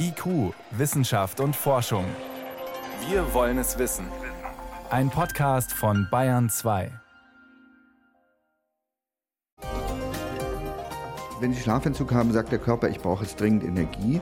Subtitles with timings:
[0.00, 2.04] IQ, Wissenschaft und Forschung.
[3.08, 4.06] Wir wollen es wissen.
[4.90, 6.90] Ein Podcast von Bayern 2.
[11.40, 14.20] Wenn Sie Schlafentzug haben, sagt der Körper, ich brauche jetzt dringend Energie.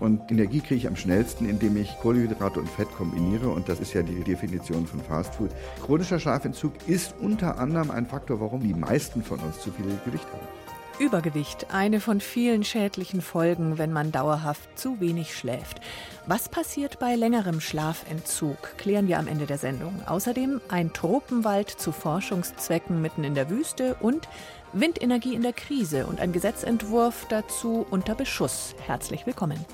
[0.00, 3.48] Und Energie kriege ich am schnellsten, indem ich Kohlenhydrate und Fett kombiniere.
[3.48, 5.50] Und das ist ja die Definition von Fastfood.
[5.84, 10.26] Chronischer Schlafentzug ist unter anderem ein Faktor, warum die meisten von uns zu viel Gewicht
[10.32, 10.65] haben.
[10.98, 15.80] Übergewicht, eine von vielen schädlichen Folgen, wenn man dauerhaft zu wenig schläft.
[16.26, 20.00] Was passiert bei längerem Schlafentzug, klären wir am Ende der Sendung.
[20.06, 24.28] Außerdem ein Tropenwald zu Forschungszwecken mitten in der Wüste und
[24.72, 28.74] Windenergie in der Krise und ein Gesetzentwurf dazu unter Beschuss.
[28.86, 29.64] Herzlich willkommen.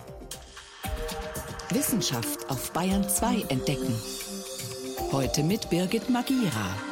[1.71, 3.95] Wissenschaft auf Bayern 2 entdecken.
[5.13, 6.92] Heute mit Birgit Magira.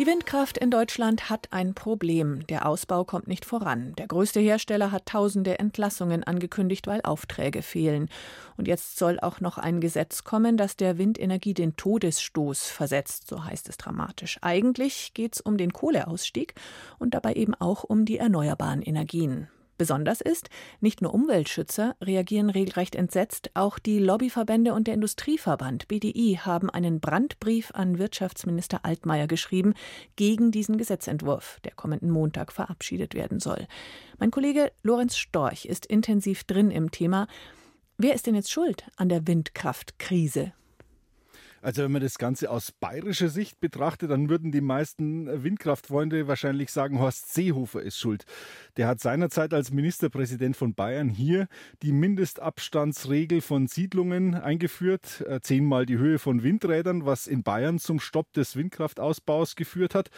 [0.00, 2.46] Die Windkraft in Deutschland hat ein Problem.
[2.46, 3.92] Der Ausbau kommt nicht voran.
[3.98, 8.08] Der größte Hersteller hat tausende Entlassungen angekündigt, weil Aufträge fehlen.
[8.56, 13.44] Und jetzt soll auch noch ein Gesetz kommen, das der Windenergie den Todesstoß versetzt, so
[13.44, 14.38] heißt es dramatisch.
[14.40, 16.54] Eigentlich geht es um den Kohleausstieg
[16.98, 19.48] und dabei eben auch um die erneuerbaren Energien.
[19.80, 20.50] Besonders ist,
[20.80, 27.00] nicht nur Umweltschützer reagieren regelrecht entsetzt, auch die Lobbyverbände und der Industrieverband BDI haben einen
[27.00, 29.72] Brandbrief an Wirtschaftsminister Altmaier geschrieben
[30.16, 33.66] gegen diesen Gesetzentwurf, der kommenden Montag verabschiedet werden soll.
[34.18, 37.26] Mein Kollege Lorenz Storch ist intensiv drin im Thema.
[37.96, 40.52] Wer ist denn jetzt schuld an der Windkraftkrise?
[41.62, 46.72] Also wenn man das Ganze aus bayerischer Sicht betrachtet, dann würden die meisten Windkraftfreunde wahrscheinlich
[46.72, 48.24] sagen, Horst Seehofer ist schuld.
[48.78, 51.48] Der hat seinerzeit als Ministerpräsident von Bayern hier
[51.82, 58.00] die Mindestabstandsregel von Siedlungen eingeführt, äh, zehnmal die Höhe von Windrädern, was in Bayern zum
[58.00, 60.10] Stopp des Windkraftausbaus geführt hat.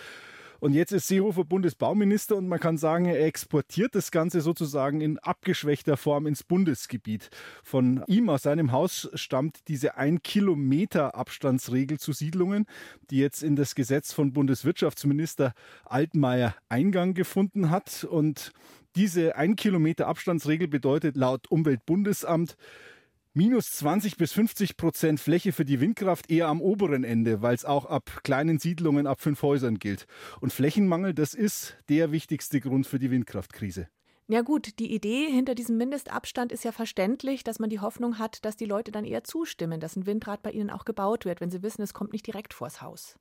[0.62, 5.18] Und jetzt ist Seehofer Bundesbauminister und man kann sagen, er exportiert das Ganze sozusagen in
[5.18, 7.30] abgeschwächter Form ins Bundesgebiet.
[7.64, 12.66] Von ihm aus seinem Haus stammt diese ein Kilometer Abstandsregel zu Siedlungen,
[13.10, 15.52] die jetzt in das Gesetz von Bundeswirtschaftsminister
[15.84, 18.04] Altmaier Eingang gefunden hat.
[18.04, 18.52] Und
[18.94, 22.56] diese ein Kilometer Abstandsregel bedeutet laut Umweltbundesamt
[23.34, 27.64] minus 20 bis 50 Prozent Fläche für die Windkraft eher am oberen Ende, weil es
[27.64, 30.06] auch ab kleinen Siedlungen, ab fünf Häusern gilt.
[30.40, 33.88] Und Flächenmangel, das ist der wichtigste Grund für die Windkraftkrise.
[34.28, 38.44] Ja gut, die Idee hinter diesem Mindestabstand ist ja verständlich, dass man die Hoffnung hat,
[38.44, 41.50] dass die Leute dann eher zustimmen, dass ein Windrad bei ihnen auch gebaut wird, wenn
[41.50, 43.16] sie wissen, es kommt nicht direkt vors Haus.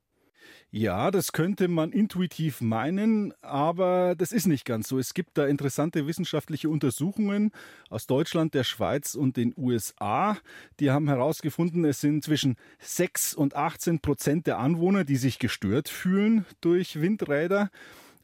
[0.70, 4.98] Ja, das könnte man intuitiv meinen, aber das ist nicht ganz so.
[4.98, 7.52] Es gibt da interessante wissenschaftliche Untersuchungen
[7.90, 10.38] aus Deutschland, der Schweiz und den USA.
[10.80, 15.90] Die haben herausgefunden, es sind zwischen 6 und 18 Prozent der Anwohner, die sich gestört
[15.90, 17.70] fühlen durch Windräder.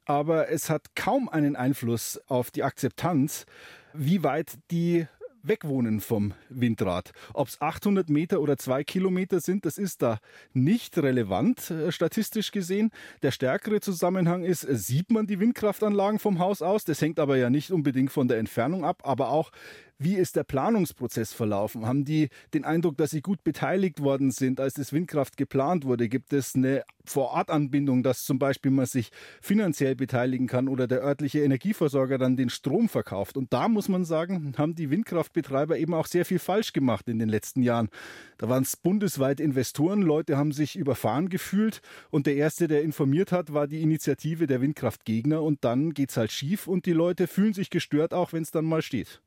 [0.07, 3.45] Aber es hat kaum einen Einfluss auf die Akzeptanz,
[3.93, 5.07] wie weit die
[5.43, 7.13] wegwohnen vom Windrad.
[7.35, 10.19] Ob es 800 Meter oder zwei Kilometer sind, das ist da
[10.53, 12.91] nicht relevant, äh, statistisch gesehen.
[13.23, 16.85] Der stärkere Zusammenhang ist, äh, sieht man die Windkraftanlagen vom Haus aus?
[16.85, 19.51] Das hängt aber ja nicht unbedingt von der Entfernung ab, aber auch
[19.99, 21.85] wie ist der Planungsprozess verlaufen?
[21.85, 26.09] Haben die den Eindruck, dass sie gut beteiligt worden sind, als das Windkraft geplant wurde?
[26.09, 29.11] Gibt es eine Vorortanbindung, dass zum Beispiel man sich
[29.41, 33.37] finanziell beteiligen kann oder der örtliche Energieversorger dann den Strom verkauft?
[33.37, 37.19] Und da muss man sagen, haben die Windkraftbetreiber eben auch sehr viel falsch gemacht in
[37.19, 37.89] den letzten Jahren.
[38.37, 41.81] Da waren es bundesweit Investoren, Leute haben sich überfahren gefühlt
[42.11, 46.31] und der erste, der informiert hat, war die Initiative der Windkraftgegner und dann geht's halt
[46.31, 49.21] schief und die Leute fühlen sich gestört, auch wenn es dann mal steht.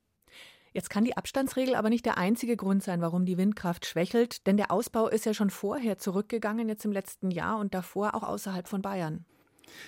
[0.73, 4.57] Jetzt kann die Abstandsregel aber nicht der einzige Grund sein, warum die Windkraft schwächelt, denn
[4.57, 8.67] der Ausbau ist ja schon vorher zurückgegangen, jetzt im letzten Jahr und davor auch außerhalb
[8.67, 9.25] von Bayern.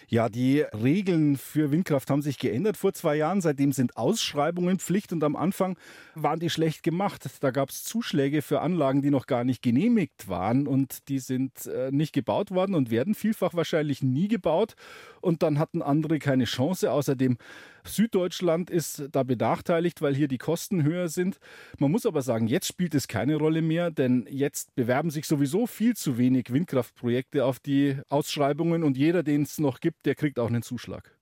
[0.07, 3.41] Ja, die Regeln für Windkraft haben sich geändert vor zwei Jahren.
[3.41, 5.77] Seitdem sind Ausschreibungen Pflicht und am Anfang
[6.15, 7.25] waren die schlecht gemacht.
[7.41, 11.65] Da gab es Zuschläge für Anlagen, die noch gar nicht genehmigt waren und die sind
[11.65, 14.75] äh, nicht gebaut worden und werden vielfach wahrscheinlich nie gebaut.
[15.21, 16.91] Und dann hatten andere keine Chance.
[16.91, 17.37] Außerdem
[17.85, 21.37] Süddeutschland ist da benachteiligt, weil hier die Kosten höher sind.
[21.79, 25.67] Man muss aber sagen, jetzt spielt es keine Rolle mehr, denn jetzt bewerben sich sowieso
[25.67, 30.39] viel zu wenig Windkraftprojekte auf die Ausschreibungen und jeder, den es noch gibt, der kriegt
[30.39, 31.17] auch einen Zuschlag.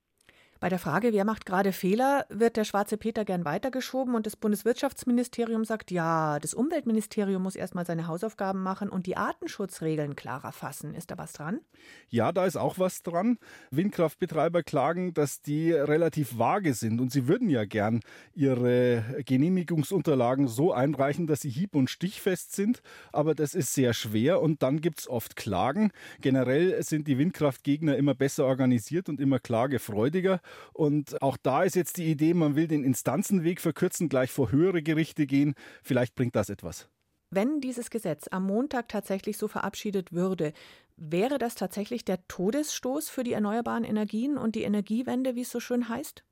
[0.62, 4.36] Bei der Frage, wer macht gerade Fehler, wird der schwarze Peter gern weitergeschoben und das
[4.36, 10.94] Bundeswirtschaftsministerium sagt, ja, das Umweltministerium muss erstmal seine Hausaufgaben machen und die Artenschutzregeln klarer fassen.
[10.94, 11.62] Ist da was dran?
[12.10, 13.40] Ja, da ist auch was dran.
[13.72, 18.02] Windkraftbetreiber klagen, dass die relativ vage sind und sie würden ja gern
[18.36, 24.40] ihre Genehmigungsunterlagen so einreichen, dass sie hieb- und stichfest sind, aber das ist sehr schwer
[24.44, 25.90] und dann gibt es oft Klagen.
[26.19, 30.40] Generell sind die Windkraftgegner immer besser organisiert und immer klagefreudiger
[30.74, 34.81] Und auch da ist jetzt die Idee, man will den Instanzenweg verkürzen, gleich vor höhere
[34.81, 35.53] Gerichte gehen.
[35.83, 36.89] Vielleicht bringt das etwas.
[37.30, 40.51] Wenn dieses Gesetz am Montag tatsächlich so verabschiedet würde,
[40.98, 45.59] wäre das tatsächlich der Todesstoß für die erneuerbaren Energien und die Energiewende, wie es so
[45.59, 46.24] schön heißt?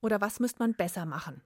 [0.00, 1.42] Oder was müsste man besser machen?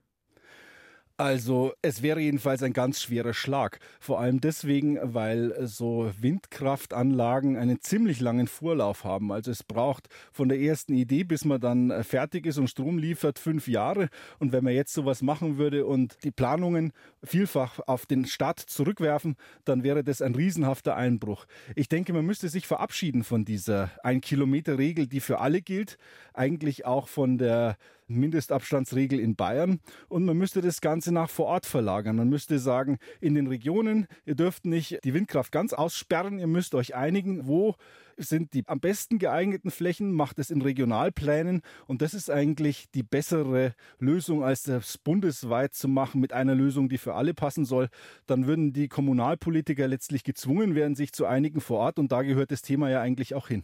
[1.19, 3.81] Also es wäre jedenfalls ein ganz schwerer Schlag.
[3.99, 9.33] Vor allem deswegen, weil so Windkraftanlagen einen ziemlich langen Vorlauf haben.
[9.33, 13.37] Also es braucht von der ersten Idee, bis man dann fertig ist und Strom liefert,
[13.37, 14.07] fünf Jahre.
[14.39, 19.35] Und wenn man jetzt sowas machen würde und die Planungen vielfach auf den Start zurückwerfen,
[19.65, 21.47] dann wäre das ein riesenhafter Einbruch.
[21.75, 25.97] Ich denke, man müsste sich verabschieden von dieser Ein-Kilometer-Regel, die für alle gilt.
[26.33, 27.75] Eigentlich auch von der
[28.09, 32.15] Mindestabstandsregel in Bayern und man müsste das Ganze nach vor Ort verlagern.
[32.15, 36.75] Man müsste sagen, in den Regionen, ihr dürft nicht die Windkraft ganz aussperren, ihr müsst
[36.75, 37.75] euch einigen, wo
[38.17, 43.03] sind die am besten geeigneten Flächen, macht es in Regionalplänen und das ist eigentlich die
[43.03, 47.89] bessere Lösung, als das bundesweit zu machen mit einer Lösung, die für alle passen soll.
[48.25, 52.51] Dann würden die Kommunalpolitiker letztlich gezwungen werden, sich zu einigen vor Ort und da gehört
[52.51, 53.63] das Thema ja eigentlich auch hin.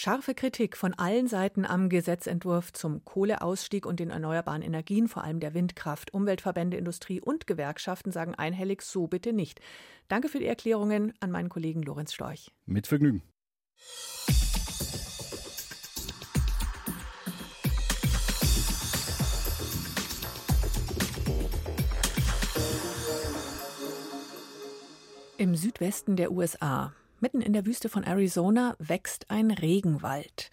[0.00, 5.40] Scharfe Kritik von allen Seiten am Gesetzentwurf zum Kohleausstieg und den erneuerbaren Energien, vor allem
[5.40, 6.14] der Windkraft.
[6.14, 9.60] Umweltverbände, Industrie und Gewerkschaften sagen einhellig so bitte nicht.
[10.06, 12.52] Danke für die Erklärungen an meinen Kollegen Lorenz Storch.
[12.64, 13.24] Mit Vergnügen.
[25.38, 30.50] Im Südwesten der USA Mitten in der Wüste von Arizona wächst ein Regenwald.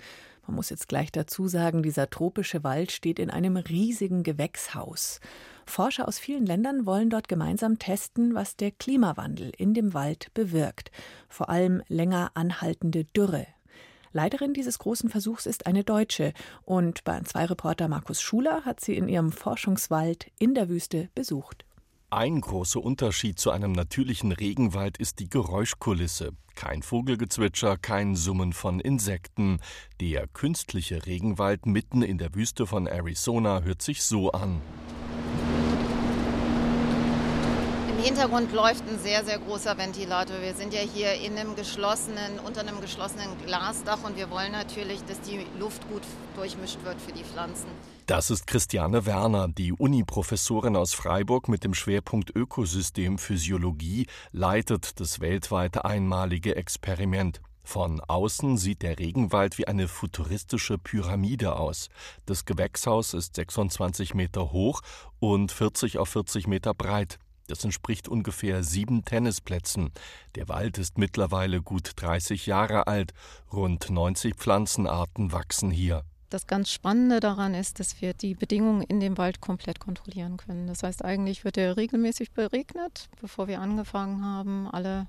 [0.48, 5.20] Man muss jetzt gleich dazu sagen, dieser tropische Wald steht in einem riesigen Gewächshaus.
[5.68, 10.92] Forscher aus vielen Ländern wollen dort gemeinsam testen, was der Klimawandel in dem Wald bewirkt.
[11.30, 13.46] Vor allem länger anhaltende Dürre.
[14.12, 16.34] Leiterin dieses großen Versuchs ist eine Deutsche
[16.64, 21.66] und Bayern 2 Reporter Markus Schuler hat sie in ihrem Forschungswald in der Wüste besucht.
[22.16, 26.32] Ein großer Unterschied zu einem natürlichen Regenwald ist die Geräuschkulisse.
[26.56, 29.60] Kein Vogelgezwitscher, kein Summen von Insekten.
[30.00, 34.62] Der künstliche Regenwald mitten in der Wüste von Arizona hört sich so an.
[37.90, 40.42] Im Hintergrund läuft ein sehr, sehr großer Ventilator.
[40.42, 45.04] Wir sind ja hier in einem geschlossenen, unter einem geschlossenen Glasdach und wir wollen natürlich,
[45.04, 46.04] dass die Luft gut
[46.38, 47.68] durchmischt wird für die Pflanzen.
[48.06, 55.84] Das ist Christiane Werner, die Uni-Professorin aus Freiburg mit dem Schwerpunkt Ökosystemphysiologie, leitet das weltweit
[55.84, 57.42] einmalige Experiment.
[57.64, 61.90] Von außen sieht der Regenwald wie eine futuristische Pyramide aus.
[62.28, 64.82] Das Gewächshaus ist 26 Meter hoch
[65.20, 67.18] und 40 auf 40 Meter breit.
[67.48, 69.90] Das entspricht ungefähr sieben Tennisplätzen.
[70.36, 73.14] Der Wald ist mittlerweile gut 30 Jahre alt.
[73.52, 76.04] Rund 90 Pflanzenarten wachsen hier.
[76.30, 80.68] Das ganz Spannende daran ist, dass wir die Bedingungen in dem Wald komplett kontrollieren können.
[80.68, 85.08] Das heißt, eigentlich wird er regelmäßig beregnet, bevor wir angefangen haben, alle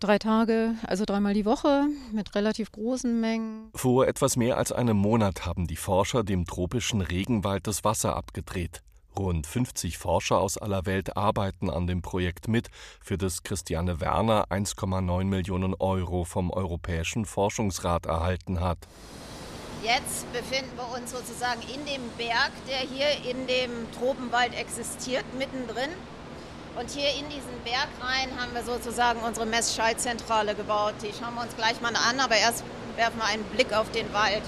[0.00, 3.70] drei Tage, also dreimal die Woche mit relativ großen Mengen.
[3.74, 8.82] Vor etwas mehr als einem Monat haben die Forscher dem tropischen Regenwald das Wasser abgedreht.
[9.16, 12.68] Rund 50 Forscher aus aller Welt arbeiten an dem Projekt mit,
[13.00, 18.78] für das Christiane Werner 1,9 Millionen Euro vom Europäischen Forschungsrat erhalten hat.
[19.82, 25.90] Jetzt befinden wir uns sozusagen in dem Berg, der hier in dem Tropenwald existiert, mittendrin.
[26.78, 30.94] Und hier in diesen Berg rein haben wir sozusagen unsere Messschaltzentrale gebaut.
[31.02, 32.62] Die schauen wir uns gleich mal an, aber erst
[32.94, 34.42] werfen wir einen Blick auf den Wald.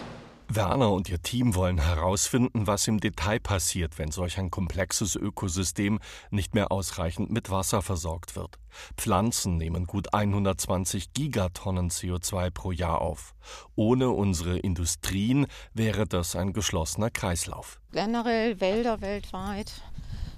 [0.49, 6.01] Werner und ihr Team wollen herausfinden, was im Detail passiert, wenn solch ein komplexes Ökosystem
[6.31, 8.59] nicht mehr ausreichend mit Wasser versorgt wird.
[8.97, 13.35] Pflanzen nehmen gut 120 Gigatonnen CO2 pro Jahr auf.
[13.75, 17.81] Ohne unsere Industrien wäre das ein geschlossener Kreislauf.
[17.93, 19.73] Generell Wälder weltweit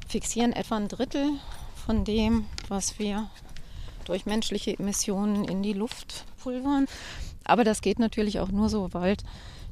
[0.09, 1.33] fixieren etwa ein Drittel
[1.85, 3.29] von dem, was wir
[4.05, 6.87] durch menschliche Emissionen in die Luft pulvern.
[7.45, 9.25] Aber das geht natürlich auch nur so weit,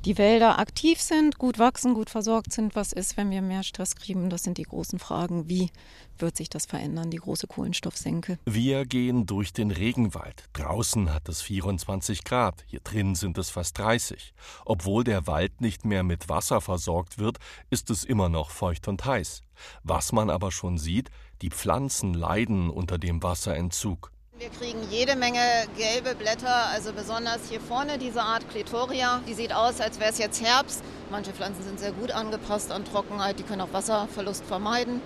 [0.04, 2.76] die Wälder aktiv sind, gut wachsen, gut versorgt sind.
[2.76, 4.28] Was ist, wenn wir mehr Stress kriegen?
[4.28, 5.48] Das sind die großen Fragen.
[5.48, 5.70] Wie
[6.18, 8.38] wird sich das verändern, die große Kohlenstoffsenke?
[8.44, 10.44] Wir gehen durch den Regenwald.
[10.52, 14.34] Draußen hat es 24 Grad, hier drin sind es fast 30.
[14.64, 17.38] Obwohl der Wald nicht mehr mit Wasser versorgt wird,
[17.70, 19.42] ist es immer noch feucht und heiß.
[19.82, 24.13] Was man aber schon sieht, die Pflanzen leiden unter dem Wasserentzug.
[24.36, 25.38] Wir kriegen jede Menge
[25.76, 29.20] gelbe Blätter, also besonders hier vorne diese Art Kletoria.
[29.28, 30.82] Die sieht aus, als wäre es jetzt Herbst.
[31.08, 35.00] Manche Pflanzen sind sehr gut angepasst an Trockenheit, die können auch Wasserverlust vermeiden.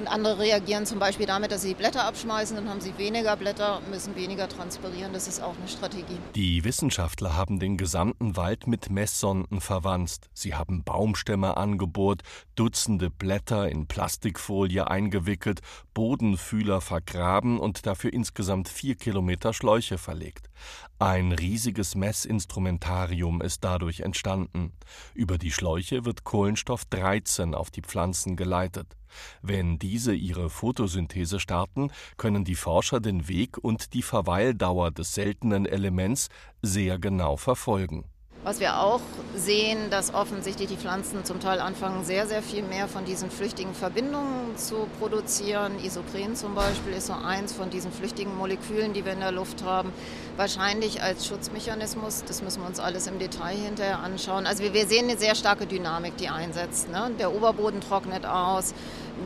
[0.00, 3.82] Und andere reagieren zum Beispiel damit, dass sie Blätter abschmeißen, dann haben sie weniger Blätter,
[3.90, 5.12] müssen weniger transpirieren.
[5.12, 6.16] Das ist auch eine Strategie.
[6.34, 10.30] Die Wissenschaftler haben den gesamten Wald mit Messsonden verwanzt.
[10.32, 12.22] Sie haben Baumstämme angebohrt,
[12.54, 15.60] Dutzende Blätter in Plastikfolie eingewickelt,
[15.92, 20.48] Bodenfühler vergraben und dafür insgesamt vier Kilometer Schläuche verlegt.
[20.98, 24.72] Ein riesiges Messinstrumentarium ist dadurch entstanden.
[25.12, 28.96] Über die Schläuche wird Kohlenstoff 13 auf die Pflanzen geleitet.
[29.42, 35.66] Wenn diese ihre Photosynthese starten, können die Forscher den Weg und die Verweildauer des seltenen
[35.66, 36.28] Elements
[36.62, 38.04] sehr genau verfolgen.
[38.42, 39.02] Was wir auch
[39.36, 43.74] sehen, dass offensichtlich die Pflanzen zum Teil anfangen, sehr, sehr viel mehr von diesen flüchtigen
[43.74, 45.72] Verbindungen zu produzieren.
[45.84, 49.62] Isokren zum Beispiel ist so eins von diesen flüchtigen Molekülen, die wir in der Luft
[49.62, 49.92] haben.
[50.38, 54.46] Wahrscheinlich als Schutzmechanismus, das müssen wir uns alles im Detail hinterher anschauen.
[54.46, 56.90] Also wir, wir sehen eine sehr starke Dynamik, die einsetzt.
[56.90, 57.10] Ne?
[57.18, 58.72] Der Oberboden trocknet aus.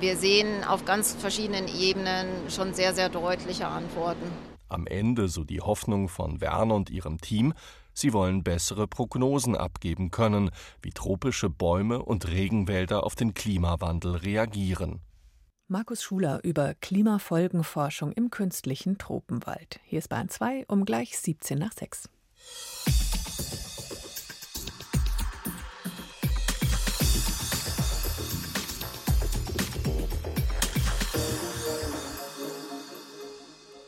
[0.01, 4.29] Wir sehen auf ganz verschiedenen Ebenen schon sehr, sehr deutliche Antworten.
[4.69, 7.55] Am Ende, so die Hoffnung von Werner und ihrem Team,
[7.95, 10.51] Sie wollen bessere Prognosen abgeben können,
[10.83, 15.01] wie tropische Bäume und Regenwälder auf den Klimawandel reagieren.
[15.67, 19.81] Markus Schuler über Klimafolgenforschung im künstlichen Tropenwald.
[19.85, 22.11] Hier ist Bahn 2 um gleich 17 nach 6.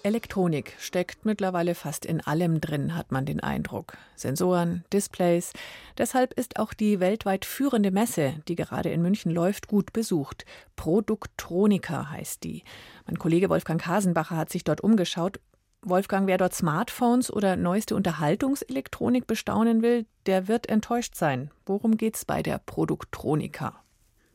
[0.07, 3.97] Elektronik steckt mittlerweile fast in allem drin, hat man den Eindruck.
[4.15, 5.53] Sensoren, Displays.
[5.99, 10.45] Deshalb ist auch die weltweit führende Messe, die gerade in München läuft, gut besucht.
[10.77, 12.63] Produktronika heißt die.
[13.05, 15.41] Mein Kollege Wolfgang Hasenbacher hat sich dort umgeschaut.
[15.83, 21.51] Wolfgang, wer dort Smartphones oder neueste Unterhaltungselektronik bestaunen will, der wird enttäuscht sein.
[21.65, 23.83] Worum geht's bei der Produktronika?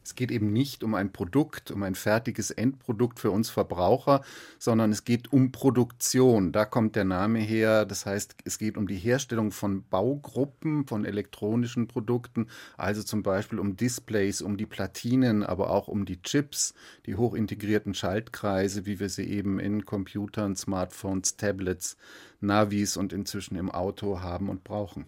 [0.04, 4.22] Es geht eben nicht um ein Produkt, um ein fertiges Endprodukt für uns Verbraucher,
[4.58, 6.52] sondern es geht um Produktion.
[6.52, 7.86] Da kommt der Name her.
[7.86, 13.60] Das heißt, es geht um die Herstellung von Baugruppen, von elektronischen Produkten, also zum Beispiel
[13.60, 16.74] um Displays, um die Platinen, aber auch um die Chips,
[17.06, 21.98] die hochintegrierten Schaltkreise, wie wir sie eben in Computern, Smartphones, Tablets,
[22.40, 25.06] Navis und inzwischen im Auto haben und brauchen.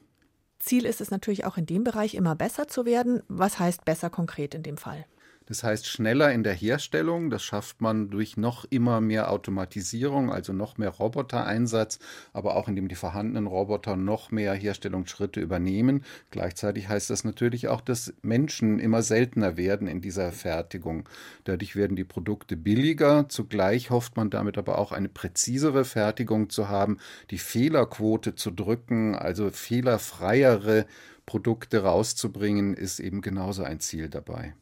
[0.63, 3.22] Ziel ist es natürlich auch in dem Bereich immer besser zu werden.
[3.27, 5.05] Was heißt besser konkret in dem Fall?
[5.46, 7.30] Das heißt schneller in der Herstellung.
[7.30, 12.00] Das schafft man durch noch immer mehr Automatisierung, also noch mehr Robotereinsatz,
[12.32, 16.04] aber auch indem die vorhandenen Roboter noch mehr Herstellungsschritte übernehmen.
[16.32, 21.10] Gleichzeitig heißt das natürlich auch, dass Menschen immer seltener werden in dieser Fertigung.
[21.44, 23.28] Dadurch werden die Produkte billiger.
[23.30, 26.98] Zugleich hofft man damit aber auch eine präzisere Fertigung zu haben,
[27.32, 30.86] die Fehlerquote zu drücken, also fehlerfreiere
[31.26, 34.54] Produkte rauszubringen, ist eben genauso ein Ziel dabei.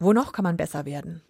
[0.00, 1.22] Wo noch kann man besser werden?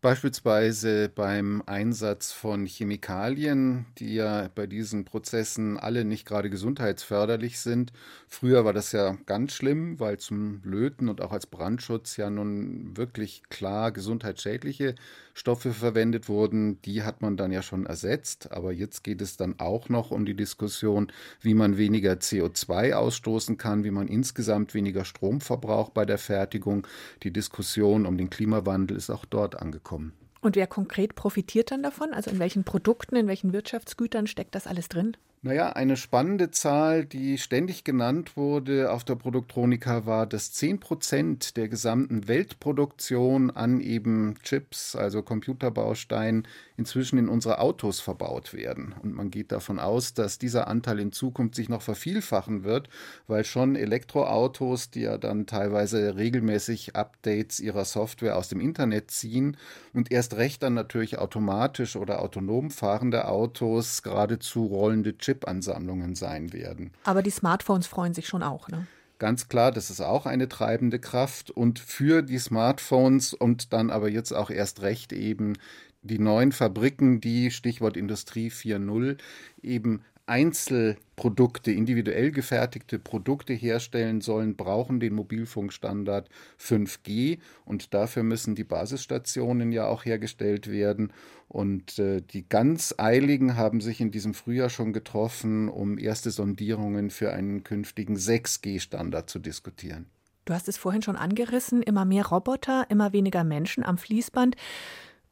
[0.00, 7.92] Beispielsweise beim Einsatz von Chemikalien, die ja bei diesen Prozessen alle nicht gerade gesundheitsförderlich sind.
[8.28, 12.96] Früher war das ja ganz schlimm, weil zum Löten und auch als Brandschutz ja nun
[12.96, 14.94] wirklich klar gesundheitsschädliche
[15.34, 16.80] Stoffe verwendet wurden.
[16.82, 18.52] Die hat man dann ja schon ersetzt.
[18.52, 23.56] Aber jetzt geht es dann auch noch um die Diskussion, wie man weniger CO2 ausstoßen
[23.58, 26.86] kann, wie man insgesamt weniger Strom verbraucht bei der Fertigung.
[27.24, 30.12] Die Diskussion um den Klimawandel ist auch dort angekommen kommen.
[30.40, 32.12] Und wer konkret profitiert dann davon?
[32.12, 35.16] Also in welchen Produkten, in welchen Wirtschaftsgütern steckt das alles drin?
[35.40, 41.56] Naja, eine spannende Zahl, die ständig genannt wurde auf der Produktronika, war, dass 10 Prozent
[41.56, 48.96] der gesamten Weltproduktion an eben Chips, also Computerbausteinen, inzwischen in unsere Autos verbaut werden.
[49.00, 52.88] Und man geht davon aus, dass dieser Anteil in Zukunft sich noch vervielfachen wird,
[53.28, 59.56] weil schon Elektroautos, die ja dann teilweise regelmäßig Updates ihrer Software aus dem Internet ziehen
[59.92, 66.54] und erst recht dann natürlich automatisch oder autonom fahrende Autos geradezu rollende Chips Chip-Ansammlungen sein
[66.54, 66.92] werden.
[67.04, 68.86] Aber die Smartphones freuen sich schon auch, ne?
[69.18, 74.08] Ganz klar, das ist auch eine treibende Kraft und für die Smartphones und dann aber
[74.08, 75.54] jetzt auch erst recht eben
[76.02, 79.18] die neuen Fabriken, die Stichwort Industrie 4.0
[79.60, 86.28] eben Einzelprodukte, individuell gefertigte Produkte herstellen sollen, brauchen den Mobilfunkstandard
[86.60, 91.12] 5G und dafür müssen die Basisstationen ja auch hergestellt werden.
[91.48, 97.10] Und äh, die ganz Eiligen haben sich in diesem Frühjahr schon getroffen, um erste Sondierungen
[97.10, 100.06] für einen künftigen 6G-Standard zu diskutieren.
[100.44, 104.56] Du hast es vorhin schon angerissen, immer mehr Roboter, immer weniger Menschen am Fließband.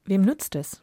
[0.04, 0.80] Wem nützt es?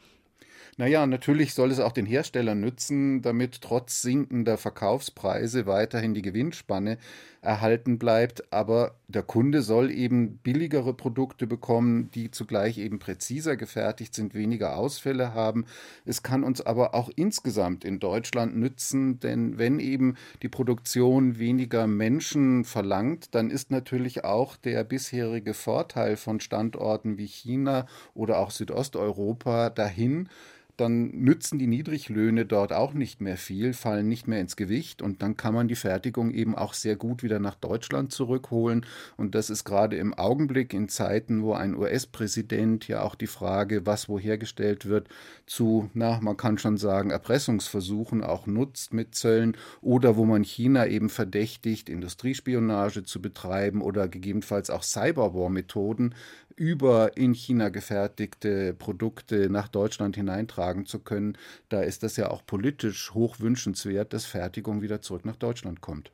[0.76, 6.98] Naja, natürlich soll es auch den Herstellern nützen, damit trotz sinkender Verkaufspreise weiterhin die Gewinnspanne
[7.42, 8.52] erhalten bleibt.
[8.52, 14.76] Aber der Kunde soll eben billigere Produkte bekommen, die zugleich eben präziser gefertigt sind, weniger
[14.76, 15.66] Ausfälle haben.
[16.06, 21.86] Es kann uns aber auch insgesamt in Deutschland nützen, denn wenn eben die Produktion weniger
[21.86, 28.50] Menschen verlangt, dann ist natürlich auch der bisherige Vorteil von Standorten wie China oder auch
[28.50, 30.30] Südosteuropa dahin
[30.78, 35.22] dann nützen die Niedriglöhne dort auch nicht mehr viel, fallen nicht mehr ins Gewicht und
[35.22, 38.86] dann kann man die Fertigung eben auch sehr gut wieder nach Deutschland zurückholen.
[39.16, 43.86] Und das ist gerade im Augenblick in Zeiten, wo ein US-Präsident ja auch die Frage,
[43.86, 45.10] was wo hergestellt wird,
[45.46, 50.88] zu, na, man kann schon sagen, Erpressungsversuchen auch nutzt mit Zöllen oder wo man China
[50.88, 56.16] eben verdächtigt, Industriespionage zu betreiben oder gegebenenfalls auch Cyberwar-Methoden
[56.56, 61.38] über in China gefertigte Produkte nach Deutschland hineintragen zu können,
[61.70, 66.12] da ist das ja auch politisch hoch wünschenswert, dass Fertigung wieder zurück nach Deutschland kommt.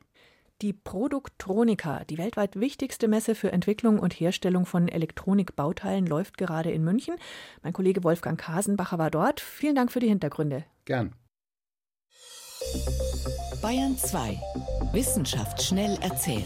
[0.62, 6.84] Die Produktronika, die weltweit wichtigste Messe für Entwicklung und Herstellung von Elektronikbauteilen, läuft gerade in
[6.84, 7.14] München.
[7.62, 9.40] Mein Kollege Wolfgang Kasenbacher war dort.
[9.40, 10.64] Vielen Dank für die Hintergründe.
[10.84, 11.14] Gern.
[13.62, 14.38] Bayern 2.
[14.92, 16.44] Wissenschaft schnell erzählt.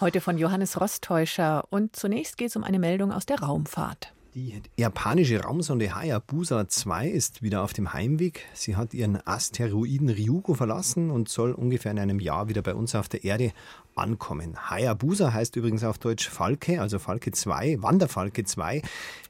[0.00, 1.64] Heute von Johannes Rostäuscher.
[1.70, 4.12] Und zunächst geht es um eine Meldung aus der Raumfahrt.
[4.38, 8.44] Die japanische Raumsonde Hayabusa 2 ist wieder auf dem Heimweg.
[8.54, 12.94] Sie hat ihren Asteroiden Ryugu verlassen und soll ungefähr in einem Jahr wieder bei uns
[12.94, 13.52] auf der Erde
[13.96, 14.70] ankommen.
[14.70, 18.80] Hayabusa heißt übrigens auf Deutsch Falke, also Falke 2, Wanderfalke 2,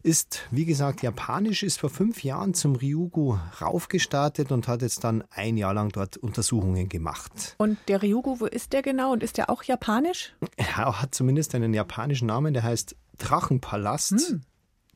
[0.03, 5.25] ist wie gesagt japanisch, ist vor fünf Jahren zum Ryugu raufgestartet und hat jetzt dann
[5.31, 7.55] ein Jahr lang dort Untersuchungen gemacht.
[7.57, 10.35] Und der Ryugu, wo ist der genau und ist der auch japanisch?
[10.57, 14.29] Er hat zumindest einen japanischen Namen, der heißt Drachenpalast.
[14.29, 14.43] Hm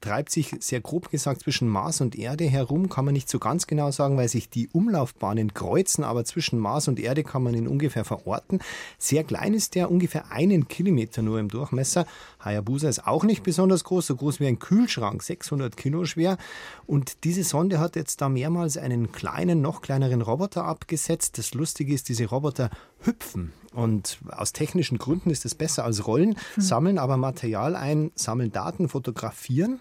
[0.03, 3.67] treibt sich sehr grob gesagt zwischen Mars und Erde herum, kann man nicht so ganz
[3.67, 7.69] genau sagen, weil sich die Umlaufbahnen kreuzen, aber zwischen Mars und Erde kann man ihn
[7.69, 8.59] ungefähr verorten.
[8.99, 12.05] Sehr klein ist der, ungefähr einen Kilometer nur im Durchmesser.
[12.41, 16.37] Hayabusa ist auch nicht besonders groß, so groß wie ein Kühlschrank, 600 Kilo schwer.
[16.87, 21.39] Und diese Sonde hat jetzt da mehrmals einen kleinen, noch kleineren Roboter abgesetzt.
[21.39, 22.71] Das Lustige ist, diese Roboter
[23.05, 23.53] hüpfen.
[23.73, 26.61] Und aus technischen Gründen ist es besser als Rollen, mhm.
[26.61, 29.81] sammeln aber Material ein, sammeln Daten, fotografieren.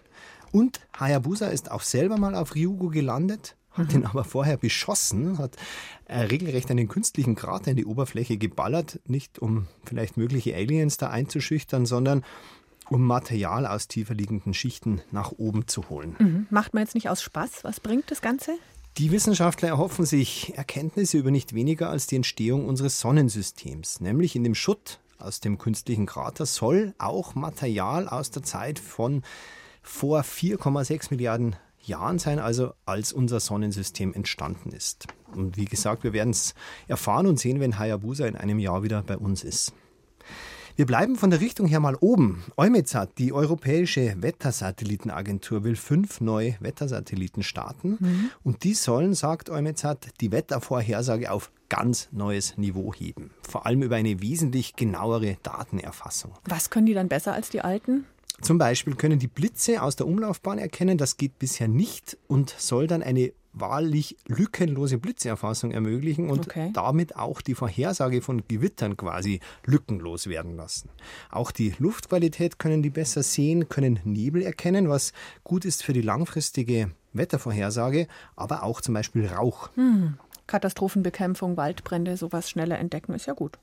[0.52, 4.02] Und Hayabusa ist auch selber mal auf Ryugu gelandet, hat mhm.
[4.02, 5.56] ihn aber vorher beschossen, hat
[6.06, 11.10] äh, regelrecht einen künstlichen Krater in die Oberfläche geballert, nicht um vielleicht mögliche Aliens da
[11.10, 12.24] einzuschüchtern, sondern
[12.90, 16.16] um Material aus tiefer liegenden Schichten nach oben zu holen.
[16.20, 16.48] Mhm.
[16.50, 17.64] Macht man jetzt nicht aus Spaß?
[17.64, 18.52] Was bringt das Ganze?
[18.98, 24.44] Die Wissenschaftler erhoffen sich Erkenntnisse über nicht weniger als die Entstehung unseres Sonnensystems, nämlich in
[24.44, 29.24] dem Schutt aus dem künstlichen Krater soll auch Material aus der Zeit von
[29.82, 35.08] vor 4,6 Milliarden Jahren sein, also als unser Sonnensystem entstanden ist.
[35.34, 36.54] Und wie gesagt, wir werden es
[36.88, 39.74] erfahren und sehen, wenn Hayabusa in einem Jahr wieder bei uns ist.
[40.76, 42.44] Wir bleiben von der Richtung her mal oben.
[42.58, 47.98] EUMETSAT, die Europäische Wettersatellitenagentur, will fünf neue Wettersatelliten starten.
[48.00, 48.32] Mhm.
[48.44, 53.32] Und die sollen, sagt EUMETSAT, die Wettervorhersage auf ganz neues Niveau heben.
[53.48, 56.34] Vor allem über eine wesentlich genauere Datenerfassung.
[56.46, 58.06] Was können die dann besser als die alten?
[58.42, 62.88] Zum Beispiel können die Blitze aus der Umlaufbahn erkennen, das geht bisher nicht und soll
[62.88, 66.70] dann eine wahrlich lückenlose Blitzerfassung ermöglichen und okay.
[66.74, 70.90] damit auch die Vorhersage von Gewittern quasi lückenlos werden lassen.
[71.30, 76.02] Auch die Luftqualität können die besser sehen, können Nebel erkennen, was gut ist für die
[76.02, 79.70] langfristige Wettervorhersage, aber auch zum Beispiel Rauch.
[79.76, 80.18] Hm.
[80.48, 83.58] Katastrophenbekämpfung, Waldbrände, sowas schneller entdecken ist ja gut.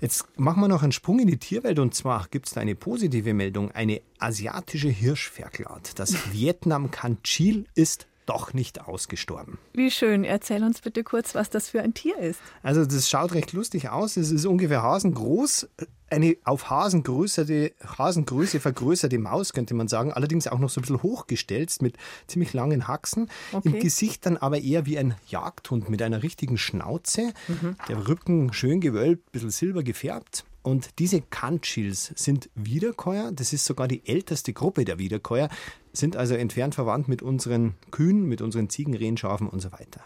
[0.00, 2.74] Jetzt machen wir noch einen Sprung in die Tierwelt und zwar gibt es da eine
[2.74, 3.70] positive Meldung.
[3.70, 9.58] Eine asiatische Hirschferkelart, das Vietnam Kanchil, ist doch nicht ausgestorben.
[9.72, 10.24] Wie schön.
[10.24, 12.40] Erzähl uns bitte kurz, was das für ein Tier ist.
[12.62, 14.16] Also das schaut recht lustig aus.
[14.16, 15.68] Es ist ungefähr hasengroß.
[16.08, 20.12] Eine auf Hasengröße, Hasengröße vergrößerte Maus, könnte man sagen.
[20.12, 21.96] Allerdings auch noch so ein bisschen hochgestellt mit
[22.28, 23.28] ziemlich langen Haxen.
[23.52, 23.70] Okay.
[23.70, 27.32] Im Gesicht dann aber eher wie ein Jagdhund mit einer richtigen Schnauze.
[27.48, 27.76] Mhm.
[27.88, 30.44] Der Rücken schön gewölbt, ein bisschen silber gefärbt.
[30.66, 33.30] Und diese Kanchils sind Wiederkäuer.
[33.30, 35.48] Das ist sogar die älteste Gruppe der Wiederkäuer
[35.92, 40.00] sind also entfernt verwandt mit unseren Kühen, mit unseren Ziegen, Rehenschafen und so weiter.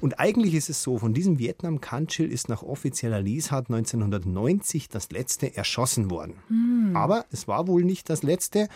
[0.00, 5.10] Und eigentlich ist es so, von diesem Vietnam Kanchil ist nach offizieller Lesart 1990 das
[5.10, 6.36] letzte erschossen worden.
[6.48, 6.96] Hm.
[6.96, 8.68] Aber es war wohl nicht das letzte.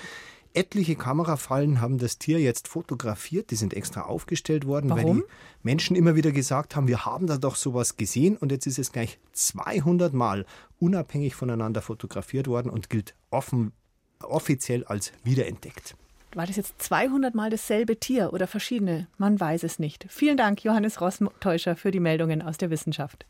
[0.54, 5.04] Etliche Kamerafallen haben das Tier jetzt fotografiert, die sind extra aufgestellt worden, Warum?
[5.04, 5.22] weil die
[5.62, 8.92] Menschen immer wieder gesagt haben, wir haben da doch sowas gesehen und jetzt ist es
[8.92, 10.44] gleich 200 Mal
[10.78, 13.72] unabhängig voneinander fotografiert worden und gilt offen,
[14.20, 15.96] offiziell als wiederentdeckt.
[16.34, 19.06] War das jetzt 200 Mal dasselbe Tier oder verschiedene?
[19.18, 20.06] Man weiß es nicht.
[20.08, 23.26] Vielen Dank, Johannes Rosstäuscher, für die Meldungen aus der Wissenschaft.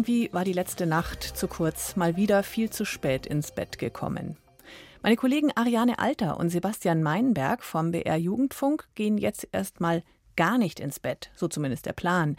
[0.00, 4.38] Irgendwie war die letzte Nacht zu kurz, mal wieder viel zu spät ins Bett gekommen.
[5.02, 10.02] Meine Kollegen Ariane Alter und Sebastian Meinberg vom BR Jugendfunk gehen jetzt erstmal
[10.36, 12.36] gar nicht ins Bett, so zumindest der Plan.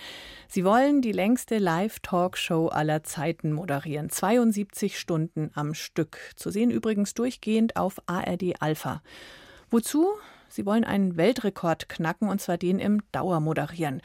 [0.48, 6.18] Sie wollen die längste Live-Talkshow aller Zeiten moderieren, 72 Stunden am Stück.
[6.36, 9.04] Zu sehen übrigens durchgehend auf ARD Alpha.
[9.70, 10.08] Wozu?
[10.52, 13.96] Sie wollen einen Weltrekord knacken und zwar den im Dauermoderieren.
[13.96, 14.02] Und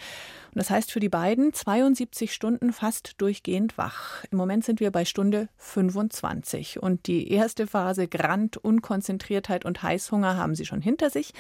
[0.55, 4.25] das heißt für die beiden 72 Stunden fast durchgehend wach.
[4.31, 10.37] Im Moment sind wir bei Stunde 25 und die erste Phase Grant, Unkonzentriertheit und Heißhunger
[10.37, 11.35] haben sie schon hinter sich.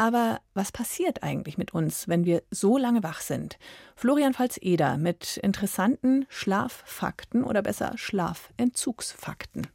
[0.00, 3.58] Aber was passiert eigentlich mit uns, wenn wir so lange wach sind?
[3.96, 9.66] Florian Pfalz-Eder mit interessanten Schlaffakten oder besser Schlafentzugsfakten.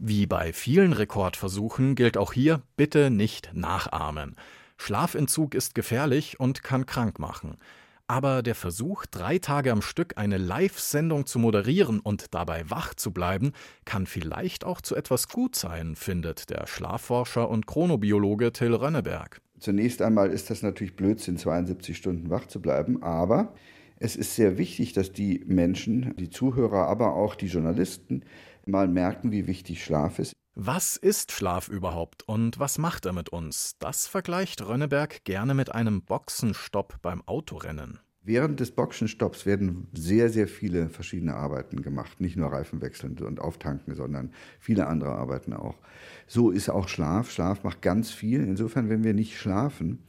[0.00, 4.36] Wie bei vielen Rekordversuchen gilt auch hier bitte nicht nachahmen.
[4.76, 7.56] Schlafentzug ist gefährlich und kann krank machen.
[8.06, 13.10] Aber der Versuch, drei Tage am Stück eine Live-Sendung zu moderieren und dabei wach zu
[13.10, 13.52] bleiben,
[13.84, 19.40] kann vielleicht auch zu etwas gut sein, findet der Schlafforscher und Chronobiologe Till Rönneberg.
[19.58, 23.52] Zunächst einmal ist das natürlich Blödsinn, 72 Stunden wach zu bleiben, aber
[24.00, 28.24] es ist sehr wichtig, dass die Menschen, die Zuhörer, aber auch die Journalisten
[28.66, 30.32] mal merken, wie wichtig Schlaf ist.
[30.54, 33.76] Was ist Schlaf überhaupt und was macht er mit uns?
[33.78, 38.00] Das vergleicht Rönneberg gerne mit einem Boxenstopp beim Autorennen.
[38.24, 42.20] Während des Boxenstopps werden sehr, sehr viele verschiedene Arbeiten gemacht.
[42.20, 45.78] Nicht nur Reifen wechseln und auftanken, sondern viele andere Arbeiten auch.
[46.26, 47.30] So ist auch Schlaf.
[47.30, 48.42] Schlaf macht ganz viel.
[48.42, 50.02] Insofern, wenn wir nicht schlafen,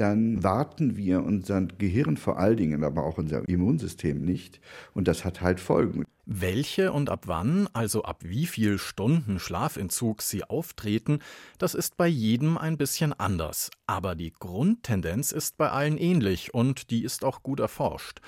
[0.00, 4.60] dann warten wir unser Gehirn vor allen Dingen, aber auch unser Immunsystem nicht.
[4.94, 6.04] Und das hat halt Folgen.
[6.26, 11.20] Welche und ab wann, also ab wie viel Stunden Schlafentzug sie auftreten,
[11.58, 13.70] das ist bei jedem ein bisschen anders.
[13.86, 18.20] Aber die Grundtendenz ist bei allen ähnlich und die ist auch gut erforscht.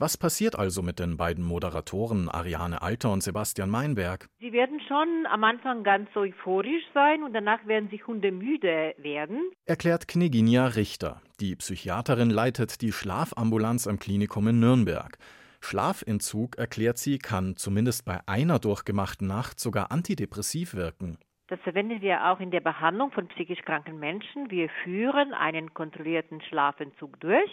[0.00, 4.30] Was passiert also mit den beiden Moderatoren Ariane Alter und Sebastian Meinberg?
[4.40, 9.50] Sie werden schon am Anfang ganz euphorisch sein und danach werden sie hundemüde werden.
[9.66, 11.20] Erklärt Kneginia Richter.
[11.38, 15.18] Die Psychiaterin leitet die Schlafambulanz am Klinikum in Nürnberg.
[15.60, 21.18] Schlafentzug, erklärt sie, kann zumindest bei einer durchgemachten Nacht sogar antidepressiv wirken.
[21.50, 24.52] Das verwenden wir auch in der Behandlung von psychisch kranken Menschen.
[24.52, 27.50] Wir führen einen kontrollierten Schlafentzug durch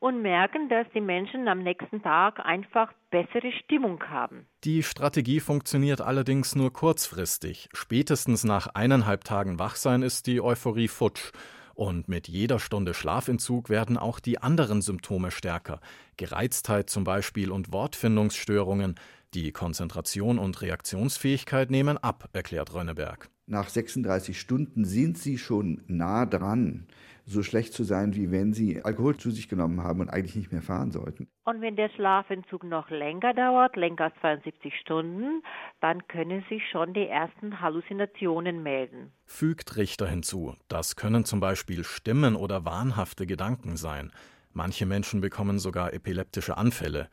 [0.00, 4.46] und merken, dass die Menschen am nächsten Tag einfach bessere Stimmung haben.
[4.64, 7.68] Die Strategie funktioniert allerdings nur kurzfristig.
[7.72, 11.30] Spätestens nach eineinhalb Tagen Wachsein ist die Euphorie futsch.
[11.74, 15.78] Und mit jeder Stunde Schlafentzug werden auch die anderen Symptome stärker.
[16.16, 18.96] Gereiztheit zum Beispiel und Wortfindungsstörungen.
[19.34, 23.28] Die Konzentration und Reaktionsfähigkeit nehmen ab, erklärt Rönneberg.
[23.48, 26.88] Nach 36 Stunden sind sie schon nah dran,
[27.26, 30.50] so schlecht zu sein, wie wenn sie Alkohol zu sich genommen haben und eigentlich nicht
[30.50, 31.28] mehr fahren sollten.
[31.44, 35.42] Und wenn der Schlafentzug noch länger dauert, länger als 72 Stunden,
[35.80, 39.12] dann können sich schon die ersten Halluzinationen melden.
[39.26, 40.56] Fügt Richter hinzu.
[40.66, 44.10] Das können zum Beispiel Stimmen oder wahnhafte Gedanken sein.
[44.52, 47.08] Manche Menschen bekommen sogar epileptische Anfälle.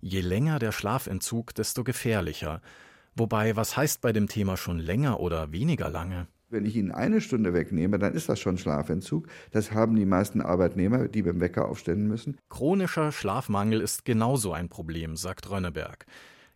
[0.00, 2.60] Je länger der Schlafentzug, desto gefährlicher.
[3.18, 6.28] Wobei, was heißt bei dem Thema schon länger oder weniger lange?
[6.50, 9.26] Wenn ich Ihnen eine Stunde wegnehme, dann ist das schon Schlafentzug.
[9.50, 12.38] Das haben die meisten Arbeitnehmer, die beim Wecker aufstehen müssen.
[12.48, 16.06] Chronischer Schlafmangel ist genauso ein Problem, sagt Rönneberg.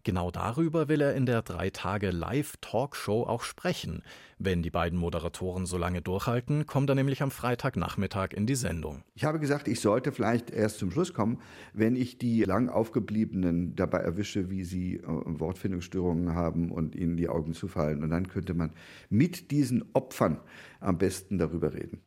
[0.05, 4.03] Genau darüber will er in der drei Tage Live-Talkshow auch sprechen.
[4.37, 9.05] Wenn die beiden Moderatoren so lange durchhalten, kommt er nämlich am Freitagnachmittag in die Sendung.
[9.15, 11.39] Ich habe gesagt, ich sollte vielleicht erst zum Schluss kommen,
[11.73, 17.29] wenn ich die lang aufgebliebenen dabei erwische, wie sie äh, Wortfindungsstörungen haben und ihnen die
[17.29, 18.03] Augen zufallen.
[18.03, 18.73] Und dann könnte man
[19.09, 20.41] mit diesen Opfern
[20.81, 22.03] am besten darüber reden.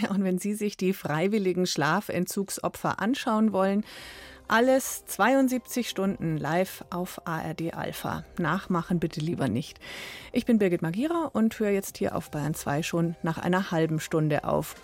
[0.10, 3.84] Und wenn Sie sich die freiwilligen Schlafentzugsopfer anschauen wollen,
[4.48, 8.24] alles 72 Stunden live auf ARD Alpha.
[8.38, 9.80] Nachmachen bitte lieber nicht.
[10.32, 13.98] Ich bin Birgit Magira und höre jetzt hier auf Bayern 2 schon nach einer halben
[13.98, 14.76] Stunde auf.